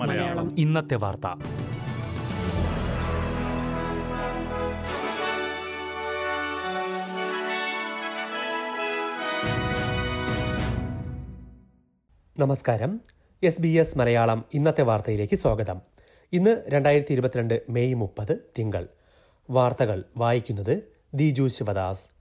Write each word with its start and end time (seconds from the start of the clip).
മലയാളം. 0.00 0.56
ഇന്നത്തെ 0.58 0.94
വാർത്ത. 0.94 1.26
നമസ്കാരം. 12.38 13.00
എസ് 13.42 13.60
ബി 13.60 13.68
എസ് 13.68 13.98
മലയാളം 13.98 14.44
ഇന്നത്തെ 14.54 14.82
വാർത്തയിലേക്ക് 14.82 15.36
സ്വാഗതം. 15.36 15.80
ഇന്ന് 16.32 16.62
രണ്ടായിരത്തി 16.68 17.12
ഇരുപത്തിരണ്ട് 17.12 17.62
മെയ് 17.68 17.94
മുപ്പത് 17.94 18.50
തിങ്കൾ. 18.58 18.88
വാർത്തകൾ 19.50 20.04
വായിക്കുന്നത് 20.16 20.92
ദിജു 21.14 21.48
ശിവദാസ്. 21.48 22.15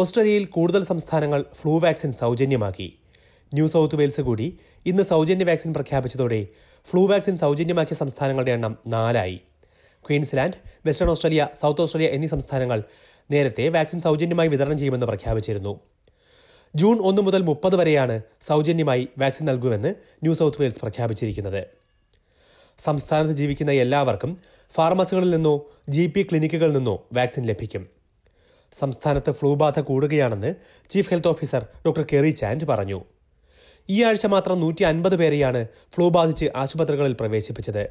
ഓസ്ട്രേലിയയിൽ 0.00 0.44
കൂടുതൽ 0.44 0.84
സംസ്ഥാനങ്ങൾ 0.84 1.44
ഫ്ലൂ 1.60 1.78
വാക്സിൻ 1.78 2.12
സൗജന്യമാക്കി. 2.12 2.86
ന്യൂ 3.54 3.66
സൗത്ത് 3.66 3.96
വെയിൽസ് 3.96 4.20
കൂടി 4.20 4.58
ഇന്ന് 4.86 5.02
സൗജന്യ 5.02 5.44
വാക്സിൻ 5.44 5.74
പ്രഖ്യാപിച്ചതോടെ 5.74 6.48
ഫ്ലൂ 6.90 7.06
വാക്സിൻ 7.06 7.38
സൗജന്യമാക്കിയ 7.38 7.96
സംസ്ഥാനങ്ങളുടെ 7.96 8.50
എണ്ണം 8.50 8.76
നാലായി. 8.86 9.40
Queensland 10.08 10.58
Western 10.86 11.10
Australia 11.10 11.48
South 11.60 11.82
Australia 11.82 12.10
എന്നീ 12.10 12.26
സംസ്ഥാനങ്ങൾ 12.26 12.82
നേരത്തെ 13.30 13.68
വാക്സിൻ 13.68 14.00
സൗജന്യമായി 14.00 14.48
വിതരണം 14.48 14.78
ചെയ്യുമെന്ന് 14.78 15.06
പ്രഖ്യാപിച്ചിരുന്നു. 15.06 15.80
ജൂൺ 16.76 16.98
ഒന്ന് 17.00 17.22
മുതൽ 17.22 17.42
മുപ്പത് 17.42 17.76
വരെയാണ് 17.76 18.22
സൗജന്യമായി 18.48 19.08
വാക്സിൻ 19.18 19.46
നൽകുമെന്ന് 19.46 19.94
ന്യൂ 20.22 20.34
സൗത്ത് 20.34 20.62
വെയിൽസ് 20.62 20.80
പ്രഖ്യാപിച്ചിരിക്കുന്നത്. 20.80 21.62
സംസ്ഥാനത്ത് 22.78 23.32
ജീവിക്കുന്ന 23.32 23.72
എല്ലാവർക്കും 23.72 24.38
ഫാർമസികളിൽ 24.74 25.30
നിന്നോ 25.30 25.70
ജി 25.88 26.06
പി 26.06 26.22
ക്ലിനിക്കുകളിൽ 26.22 26.72
നിന്നോ 26.72 27.08
വാക്സിൻ 27.12 27.42
ലഭിക്കും. 27.42 28.03
സംസ്ഥാനത്ത് 28.78 29.32
ഫ്ലൂ 29.32 29.54
ബാധ 29.54 29.80
കൂടുകയാണെന്ന് 29.80 30.54
chief 30.90 31.10
health 31.10 31.28
officer 31.28 31.66
doctor 31.86 32.04
Kerry 32.12 32.30
Chant 32.30 32.64
പറഞ്ഞു. 32.64 33.04
ഈ 33.88 34.02
ആഴ്ച 34.02 34.26
മാത്രം 34.26 34.60
നൂറ്റി 34.60 34.82
അൻപത് 34.82 35.16
പേരെയാണ് 35.16 35.66
ഫ്ലൂ 35.94 36.08
ബാധിച്ച് 36.08 36.46
ആശുപത്രികളിൽ 36.56 37.16
പ്രവേശിപ്പിച്ചത്. 37.20 37.84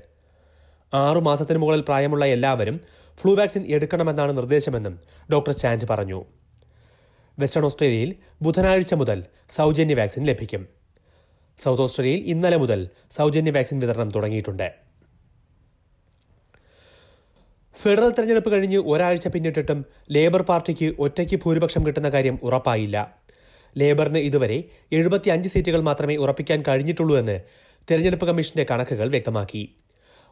ആറു 0.94 1.20
മാസത്തിന് 1.20 1.58
മുകളിൽ 1.58 1.81
പ്രായമുള്ള 1.81 2.26
എല്ലാവരും 2.26 2.81
ഫ്ലൂ 3.22 3.36
വാക്സിൻ 3.36 3.66
എടുക്കണമെന്നാണ് 3.67 4.38
നിർദ്ദേശമെന്നും 4.38 5.00
ഡോക്ടർ 5.34 5.54
ചാൻഡ് 5.54 5.88
പറഞ്ഞു. 5.89 6.26
വെസ്റ്റേൺ 7.39 7.66
ഓസ്ട്രേലിയയിൽ 7.66 8.16
ബുധനാഴ്ച 8.42 8.94
മുതൽ 8.94 9.26
സൗജന്യ 9.56 9.94
വാക്സിൻ 9.94 10.23
ലഭിക്കും. 10.23 10.67
സൗത്ത് 11.64 11.81
ഓസ്ട്രേലിയയിൽ 11.81 12.23
ഇന്നലെ 12.26 12.58
മുതൽ 12.58 12.89
സൗജന്യ 13.11 13.52
വാക്സിൻ 13.52 13.80
വിതരണം 13.80 14.09
തുടങ്ങിയിട്ടുണ്ട്. 14.09 14.72
ഫെഡറൽ 17.76 18.10
തെരഞ്ഞെടുപ്പ് 18.10 18.52
കഴിഞ്ഞ് 18.52 18.78
ഒരാഴ്ച 18.78 19.28
പിന്നിട്ടിട്ടും 19.28 19.86
ലേബർ 20.12 20.42
പാർട്ടിക്ക് 20.42 20.96
ഒറ്റയ്ക്ക് 21.00 21.36
ഭൂരിപക്ഷം 21.36 21.86
കിട്ടുന്ന 21.88 22.10
കാര്യം 22.10 22.40
ഉറപ്പായില്ല. 22.44 22.98
ലേബറിന് 23.78 24.18
ഇതുവരെ 24.18 24.64
എഴുപത്തിയഞ്ച് 24.92 25.50
സീറ്റുകൾ 25.50 25.82
മാത്രമേ 25.82 26.16
ഉറപ്പിക്കാൻ 26.16 26.64
കഴിഞ്ഞിട്ടുള്ളൂ 26.68 27.18
എന്ന് 27.18 27.42
തെരഞ്ഞെടുപ്പ് 27.92 28.26
കമ്മീഷന്റെ 28.26 28.66
കണക്കുകൾ 28.72 29.08
വ്യക്തമാക്കി. 29.10 29.76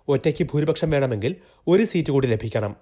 ഒറ്റയ്ക്ക് 0.08 0.44
ഭൂരിപക്ഷം 0.44 0.90
വേണമെങ്കിൽ 0.90 1.36
ഒരു 1.68 1.84
സീറ്റ് 1.84 2.12
കൂടി 2.12 2.28
ലഭിക്കണം. 2.28 2.76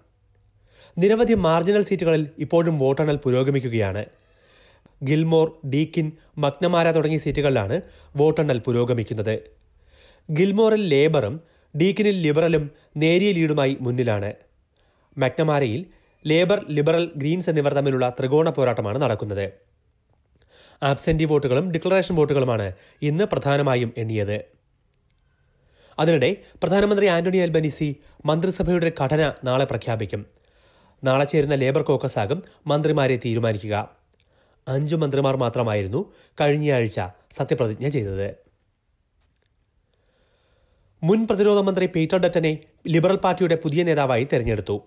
നിരവധി 0.98 1.34
മാർജിനൽ 1.34 1.84
സീറ്റുകളിൽ 1.84 2.30
ഇപ്പോഴും 2.40 2.80
വോട്ടെണ്ണൽ 2.80 3.16
പുരോഗമിക്കുകയാണ്. 3.16 4.06
ഗിൽമോർ 5.04 5.60
ഡീക്കിൻ 5.74 6.12
മക്നമാര 6.38 6.92
തുടങ്ങിയ 6.92 7.20
സീറ്റുകളിലാണ് 7.20 7.82
വോട്ടെണ്ണൽ 8.18 8.60
പുരോഗമിക്കുന്നത്. 8.60 9.40
ഗിൽമോറിൽ 10.32 10.84
ലേബറും 10.90 11.42
ഡീക്കിനിൽ 11.82 12.16
ലിബറലും 12.22 12.72
നേരിയ 12.98 13.32
ലീഡുമായി 13.32 13.78
മുന്നിലാണ്. 13.82 14.49
മക്നമാരയിൽ 15.24 15.82
ലേബർ 16.28 16.60
ലിബറൽ 16.70 17.12
ഗ്രീൻസ് 17.18 17.50
എന്നിവർ 17.50 17.74
തമ്മിലുള്ള 17.74 18.16
ത്രികോണ 18.20 18.50
പോരാട്ടമാണ് 18.50 19.02
നടക്കുന്നത്. 19.02 19.46
ആബ്സെന്റി 20.84 21.26
വോട്ടുകളും 21.26 21.72
ഡിക്ലറേഷൻ 21.72 22.16
വോട്ടുകളുമാണ് 22.16 22.74
ഇന്ന് 23.02 23.24
പ്രധാനമായും 23.24 23.94
എണ്ണിയത്. 23.98 24.38
അതിനിടെ 26.00 26.36
പ്രധാനമന്ത്രി 26.64 27.06
ആന്റണി 27.06 27.38
അൽബനീസി 27.38 27.96
മന്ത്രിസഭയുടെ 28.26 28.92
ഘടന 29.02 29.34
നാളെ 29.44 29.66
പ്രഖ്യാപിക്കും. 29.66 30.22
നാളെ 31.04 31.26
ചേരുന്ന 31.26 31.56
ലേബർ 31.56 31.82
കോക്കസാകും 31.82 32.44
മന്ത്രിമാരെ 32.68 33.18
തീരുമാനിക്കുക. 33.26 33.76
അഞ്ചു 34.68 34.96
മന്ത്രിമാർ 34.96 35.36
മാത്രമായിരുന്നു 35.38 36.02
കഴിഞ്ഞയാഴ്ച 36.42 37.00
സത്യപ്രതിജ്ഞ 37.38 37.88
ചെയ്തത്. 37.90 38.30
മുൻ 41.04 41.28
പ്രതിരോധ 41.28 41.60
മന്ത്രി 41.68 41.86
പീറ്റർ 41.86 42.18
ഡറ്റനെ 42.18 42.58
ലിബറൽ 42.88 43.16
പാർട്ടിയുടെ 43.16 43.56
പുതിയ 43.56 43.84
നേതാവായി 43.84 44.28
തെരഞ്ഞെടുത്തു. 44.34 44.78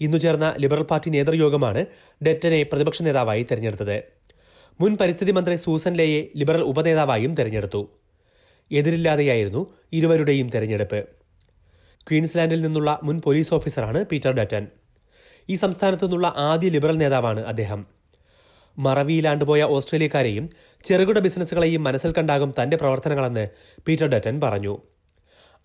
ഇന്നു 0.00 0.16
ചേർന്ന 0.16 0.54
ലിബറൽ 0.60 0.82
പാർട്ടി 0.82 1.10
നേതൃയോഗമാണ് 1.10 1.86
ഡെറ്റനെ 2.26 2.62
പ്രതിപക്ഷ 2.62 3.02
നേതാവായി 3.02 3.42
തെരഞ്ഞെടുത്തത്. 3.42 4.02
മുൻ 4.80 4.96
പരിസ്ഥിതി 4.96 5.32
മന്ത്രി 5.32 5.56
സൂസൻ 5.56 5.92
ലേയെ 5.92 6.28
ലിബറൽ 6.36 6.60
ഉപനേതാവായും 6.60 7.34
തെരഞ്ഞെടുത്തു. 7.34 7.90
എതിരില്ലാതെയായിരുന്നു 8.72 9.74
ഇരുവരുടെയും 9.92 10.48
തെരഞ്ഞെടുപ്പ്. 10.48 11.08
ക്വീൻസ്ലാൻഡിൽ 12.10 12.62
നിന്നുള്ള 12.62 13.00
മുൻ 13.02 13.20
പോലീസ് 13.24 13.54
ഓഫീസറാണ് 13.54 14.04
പീറ്റർ 14.04 14.30
ഡറ്റൻ. 14.30 14.66
ഈ 15.48 15.54
സംസ്ഥാനത്തു 15.54 16.04
നിന്നുള്ള 16.04 16.34
ആദ്യ 16.36 16.68
ലിബറൽ 16.68 16.96
നേതാവാണ് 16.96 17.40
അദ്ദേഹം. 17.40 17.86
മറവിയിലാണ്ടുപോയ 18.78 19.62
ഓസ്ട്രേലിയക്കാരെയും 19.62 20.50
ചെറുകിട 20.84 21.18
ബിസിനസ്സുകളെയും 21.18 21.84
മനസ്സിൽ 21.84 22.12
കണ്ടാകും 22.12 22.52
തന്റെ 22.62 22.76
പ്രവർത്തനങ്ങളെന്ന് 22.76 23.48
പീറ്റർ 23.86 24.06
ഡറ്റൻ 24.06 24.40
പറഞ്ഞു. 24.40 24.78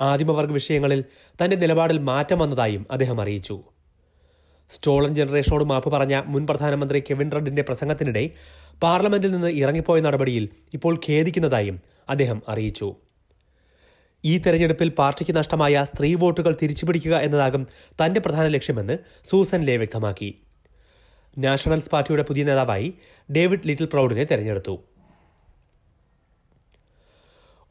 ആദിമവർഗ 0.01 0.51
വിഷയങ്ങളിൽ 0.51 1.03
തന്റെ 1.43 1.55
നിലപാടിൽ 1.55 1.97
മാറ്റം 1.97 2.39
വന്നതായും 2.39 2.87
അദ്ദേഹം 2.91 3.21
അറിയിച്ചു. 3.21 3.63
സ്റ്റോളൻ 4.69 5.15
ജനറേഷനോട് 5.15 5.63
മാപ്പ് 5.63 5.89
പറഞ്ഞ 5.89 6.23
മുൻ 6.25 6.47
പ്രധാനമന്ത്രി 6.47 7.03
കെവിൻ 7.09 7.31
റഡിന്റെ 7.31 7.61
പ്രസംഗത്തിനിടെ 7.61 8.29
പാർലമെന്റിൽ 8.83 9.31
നിന്ന് 9.31 9.47
ഇറങ്ങിപ്പോയ 9.47 10.01
നടപടിയിൽ 10.01 10.49
ഇപ്പോൾ 10.73 10.99
ഖേദിക്കുന്നതായും 11.09 11.81
അദ്ദേഹം 12.09 12.41
അറിയിച്ചു. 12.49 12.95
ഈ 14.25 14.37
തെരഞ്ഞെടുപ്പിൽ 14.37 14.89
പാർട്ടിക്ക് 14.89 15.35
നഷ്ടമായ 15.35 15.83
സ്ത്രീ 15.83 16.15
വോട്ടുകൾ 16.15 16.57
തിരിച്ചുപിടിക്കുക 16.61 17.15
എന്നതാകും 17.17 17.67
തന്റെ 17.91 18.19
പ്രധാന 18.19 18.47
ലക്ഷ്യമെന്ന് 18.47 18.97
സൂസൻ 19.23 19.61
ലേ 19.61 19.77
വ്യക്തമാക്കി. 19.77 20.41
നാഷണൽസ് 21.37 21.91
പാർട്ടിയുടെ 21.91 22.23
പുതിയ 22.23 22.43
നേതാവായി 22.43 22.93
ഡേവിഡ് 23.31 23.67
ലിറ്റിൽ 23.67 23.85
പ്രൌഡിനെ 23.85 24.23
തെരഞ്ഞെടുത്തു. 24.23 24.79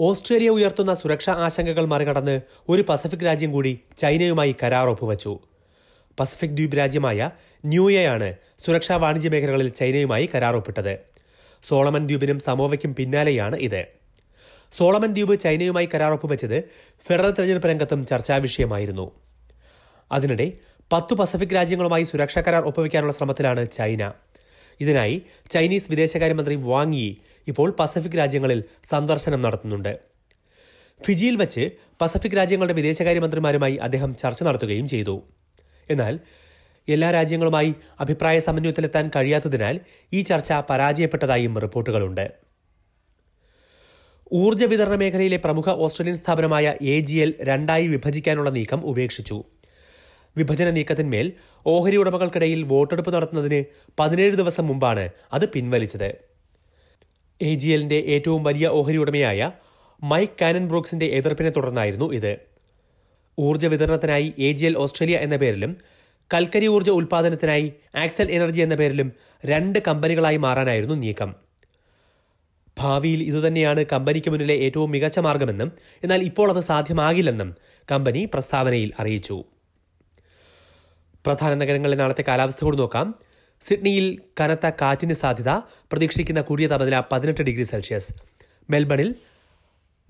ഓസ്ട്രേലിയ 0.00 0.48
ഉയർത്തുന്ന 0.48 0.94
സുരക്ഷാ 0.94 1.32
ആശങ്കകൾ 1.32 1.84
മറികടന്ന് 1.84 2.40
ഒരു 2.68 2.84
പസഫിക് 2.88 3.24
രാജ്യം 3.24 3.52
കൂടി 3.52 3.80
ചൈനയുമായി 3.96 4.56
കരാർ 4.62 4.88
ഒപ്പുവച്ചു. 4.88 5.38
പസഫിക് 6.20 6.50
ദ്വീപ് 6.50 6.76
രാജ്യമായ 6.76 7.30
ന്യൂയയാണ് 7.64 8.34
സുരക്ഷാ 8.58 8.96
വാണിജ്യ 8.96 9.28
മേഖലകളിൽ 9.28 9.68
ചൈനയുമായി 9.68 10.30
കരാറൊപ്പിട്ടത്. 10.34 10.98
സോളമൻ 11.68 12.06
ദ്വീപിനും 12.06 12.40
സമോവയ്ക്കും 12.40 12.94
പിന്നാലെയാണ് 12.94 13.56
ഇത്. 13.56 13.84
സോളമൻ 14.72 15.12
ദ്വീപ് 15.12 15.40
ചൈനയുമായി 15.40 15.88
കരാറൊപ്പ് 15.94 16.32
വെച്ചത് 16.32 16.64
ഫെഡറൽ 17.06 17.30
തെരഞ്ഞെടുപ്പ് 17.30 17.68
രംഗത്തും 17.68 18.06
ചർച്ചാ 18.06 18.36
വിഷയമായിരുന്നു. 18.36 19.12
അതിനിടെ 20.12 20.52
പത്തു 20.92 21.14
പസഫിക് 21.14 21.54
രാജ്യങ്ങളുമായി 21.54 22.02
സുരക്ഷാ 22.02 22.40
കരാർ 22.40 22.62
ഒപ്പുവെക്കാനുള്ള 22.62 23.12
ശ്രമത്തിലാണ് 23.12 23.66
ചൈന. 23.70 24.12
ഇതിനായി 24.80 25.22
ചൈനീസ് 25.50 25.90
വിദേശകാര്യമന്ത്രി 25.90 26.54
വാങ് 26.54 26.94
യി 26.94 27.18
ഇപ്പോൾ 27.48 27.70
പസഫിക് 27.70 28.18
രാജ്യങ്ങളിൽ 28.18 28.64
സന്ദർശനം 28.90 29.42
നടത്തുന്നുണ്ട്. 29.42 29.98
ഫിജിയിൽ 31.04 31.36
വച്ച് 31.36 31.70
പസഫിക് 32.00 32.36
രാജ്യങ്ങളുടെ 32.36 32.74
വിദേശകാര്യമന്ത്രിമാരുമായി 32.74 33.76
അദ്ദേഹം 33.76 34.16
ചർച്ച 34.16 34.42
നടത്തുകയും 34.42 34.88
ചെയ്തു. 34.88 35.22
എന്നാൽ 35.90 36.20
എല്ലാ 36.88 37.10
രാജ്യങ്ങളുമായി 37.10 37.74
അഭിപ്രായ 38.00 38.40
സമന്വയത്തിലെത്താൻ 38.40 39.10
കഴിയാത്തതിനാൽ 39.16 39.80
ഈ 40.12 40.20
ചർച്ച 40.22 40.52
പരാജയപ്പെട്ടതായും 40.52 41.60
റിപ്പോർട്ടുകളുണ്ട്. 41.60 42.30
ഊർജ 44.32 44.64
വിതരണ 44.64 44.94
മേഖലയിലെ 44.94 45.36
പ്രമുഖ 45.36 45.70
ഓസ്ട്രേലിയൻ 45.70 46.16
സ്ഥാപനമായ 46.16 46.76
എ 46.82 47.00
ജി 47.00 47.16
എൽ 47.16 47.34
രണ്ടായി 47.40 47.86
വിഭജിക്കാനുള്ള 47.86 48.50
നീക്കം 48.50 48.86
ഉപേക്ഷിച്ചു. 48.86 49.44
വിഭജന 50.36 50.70
നീക്കത്തിന്മേൽ 50.70 51.32
ഓഹരി 51.66 51.96
ഉടമകൾക്കിടയിൽ 51.96 52.62
വോട്ടെടുപ്പ് 52.62 53.14
നടത്തുന്നതിന് 53.14 53.64
പതിനേഴ് 54.00 54.36
ദിവസം 54.36 54.66
മുമ്പാണ് 54.66 55.08
അത് 55.32 55.48
പിൻവലിച്ചത്. 55.48 56.10
എ 57.42 57.54
ജി 57.54 57.68
എല്ലിന്റെ 57.68 57.96
ഏറ്റവും 57.96 58.42
വലിയ 58.44 58.66
ഓഹരി 58.66 58.96
ഉടമയായ 58.96 59.50
മൈക്ക് 60.02 60.32
കാനൻ 60.40 60.68
ബ്രോക്സിന്റെ 60.68 61.06
എതിർപ്പിനെ 61.06 61.50
തുടർന്നായിരുന്നു 61.50 62.12
ഇത്. 62.12 62.55
ഊർജ 63.40 63.66
വിതരണത്തിനായി 63.66 64.34
എ 64.38 64.52
ജി 64.52 64.64
എൽ 64.66 64.78
ഓസ്ട്രേലിയ 64.78 65.16
എന്ന 65.16 65.36
പേരിലും 65.36 65.76
കൽക്കരി 66.34 66.66
ഊർജ 66.66 66.90
ഉൽപാദനത്തിനായി 66.90 67.72
ആക്സൽ 67.96 68.30
എനർജി 68.30 68.60
എന്ന 68.60 68.74
പേരിലും 68.74 69.12
രണ്ട് 69.44 69.78
കമ്പനികളായി 69.88 70.36
മാറാനായിരുന്നു 70.36 70.94
നീക്കം. 70.94 71.34
ഭാവിയിൽ 72.78 73.22
ഇതുതന്നെയാണ് 73.22 73.84
കമ്പനിക്ക് 73.92 74.30
മുന്നിലെ 74.30 74.54
ഏറ്റവും 74.54 74.90
മികച്ച 74.90 75.18
മാർഗമെന്നും 75.18 75.72
എന്നാൽ 76.02 76.22
ഇപ്പോൾ 76.22 76.50
അത് 76.50 76.60
സാധ്യമാകില്ലെന്നും 76.60 77.54
കമ്പനി 77.90 78.28
പ്രസ്താവനയിൽ 78.34 78.92
അറിയിച്ചു. 79.00 79.44
പ്രധാന 81.26 81.54
നഗരങ്ങളിലെ 81.54 81.96
നാളത്തെ 81.96 82.24
കാലാവസ്ഥ 82.28 82.64
കൂടി 82.64 82.76
നോക്കാം. 82.76 83.14
സിഡ്നിയിൽ 83.60 84.20
കനത്ത 84.40 84.70
കാറ്റിന് 84.70 85.12
സാധ്യത 85.12 85.48
പ്രതീക്ഷിക്കുന്ന 85.92 86.40
കൂടിയ 86.40 86.66
താപനില 86.66 87.02
പതിനെട്ട് 87.12 87.42
ഡിഗ്രി 87.42 87.64
സെൽഷ്യസ്. 87.64 88.12
മെൽബണിൽ 88.70 89.14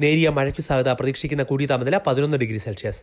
നേരിയ 0.01 0.29
മഴയ്ക്കു 0.29 0.61
സാധ്യത 0.61 0.93
പ്രതീക്ഷിക്കുന്ന 0.93 1.43
കൂടിയ 1.43 1.67
താപനില 1.67 1.99
പതിനൊന്ന് 2.07 2.37
ഡിഗ്രി 2.37 2.59
സെൽഷ്യസ്. 2.59 3.01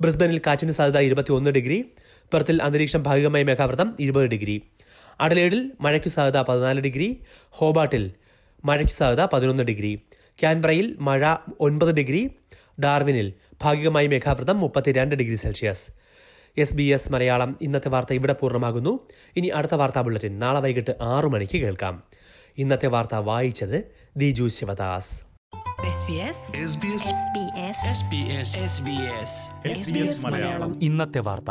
ബ്രിസ്ബനിൽ 0.00 0.40
കാറ്റിന് 0.46 0.70
സാധ്യത 0.70 0.98
ഇരുപത്തിയൊന്ന് 0.98 1.50
ഡിഗ്രി 1.50 1.84
പെർത്തിൽ 2.32 2.62
അന്തരീക്ഷം 2.62 3.02
ഭാഗികമായി 3.02 3.44
മേഘാവൃതം 3.44 3.96
ഇരുപത് 4.00 4.26
ഡിഗ്രി. 4.26 4.62
അഡലേഡിൽ 5.20 5.72
മഴയ്ക്ക് 5.80 6.08
സാധ്യത 6.08 6.42
പതിനാല് 6.42 6.80
ഡിഗ്രി 6.80 7.20
ഹോബാട്ടിൽ 7.50 8.12
മഴയ്ക്ക് 8.64 8.92
സാധ്യത 8.92 9.26
പതിനൊന്ന് 9.26 9.62
ഡിഗ്രി. 9.62 10.00
ക്യാൻബ്രയിൽ 10.40 10.96
മഴ 10.98 11.34
ഒൻപത് 11.60 11.94
ഡിഗ്രി 11.94 12.30
ഡാർവിനിൽ 12.80 13.32
ഭാഗികമായി 13.62 14.06
മേഘാവൃതം 14.06 14.60
മുപ്പത്തിരണ്ട് 14.60 15.16
degree 15.16 15.36
Celsius. 15.36 15.90
S 16.58 16.76
B 16.76 16.82
S 16.82 17.12
Malayalam 17.12 17.56
ഇന്നത്തെ 17.60 17.88
വാർത്ത 17.88 18.12
ഇവിടെ 18.12 18.32
പൂർണമാകുന്നു. 18.32 19.06
ഇനി 19.36 19.46
അടുത്ത 19.46 19.74
വാർത്താ 19.74 20.00
ബുള്ളറ്റിൻ 20.00 20.38
നാളെ 20.38 20.60
വൈകിട്ട് 20.60 20.96
ആറു 21.00 21.28
മണിക്ക് 21.28 21.58
കേൾക്കാം. 21.58 22.02
ഇന്നത്തെ 22.58 22.86
വാർത്ത 22.86 23.14
വായിച്ചത് 23.14 23.94
ദിജു 24.16 24.48
ശിവദാസ്. 24.48 25.23
ഇന്നത്തെ 30.82 31.18
വാർത്ത. 31.18 31.50